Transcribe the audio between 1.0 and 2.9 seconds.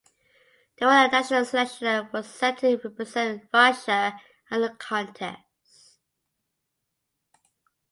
the national selection and were set to